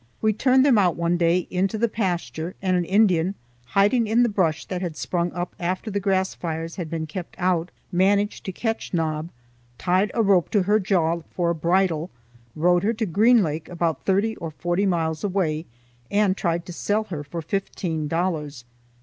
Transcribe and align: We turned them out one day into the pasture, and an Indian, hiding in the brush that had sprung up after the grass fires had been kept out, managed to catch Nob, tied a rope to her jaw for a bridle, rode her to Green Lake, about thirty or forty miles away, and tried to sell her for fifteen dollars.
We 0.19 0.33
turned 0.33 0.65
them 0.65 0.79
out 0.79 0.95
one 0.95 1.15
day 1.15 1.45
into 1.51 1.77
the 1.77 1.87
pasture, 1.87 2.55
and 2.59 2.75
an 2.75 2.85
Indian, 2.85 3.35
hiding 3.65 4.07
in 4.07 4.23
the 4.23 4.29
brush 4.29 4.65
that 4.65 4.81
had 4.81 4.97
sprung 4.97 5.31
up 5.33 5.55
after 5.59 5.91
the 5.91 5.99
grass 5.99 6.33
fires 6.33 6.77
had 6.77 6.89
been 6.89 7.05
kept 7.05 7.35
out, 7.37 7.69
managed 7.91 8.43
to 8.45 8.51
catch 8.51 8.95
Nob, 8.95 9.29
tied 9.77 10.09
a 10.15 10.23
rope 10.23 10.49
to 10.53 10.63
her 10.63 10.79
jaw 10.79 11.21
for 11.29 11.51
a 11.51 11.53
bridle, 11.53 12.09
rode 12.55 12.81
her 12.81 12.93
to 12.93 13.05
Green 13.05 13.43
Lake, 13.43 13.69
about 13.69 14.03
thirty 14.03 14.35
or 14.37 14.49
forty 14.49 14.87
miles 14.87 15.23
away, 15.23 15.67
and 16.09 16.35
tried 16.35 16.65
to 16.65 16.73
sell 16.73 17.03
her 17.03 17.23
for 17.23 17.43
fifteen 17.43 18.07
dollars. 18.07 18.65